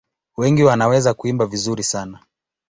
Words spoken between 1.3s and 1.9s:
vizuri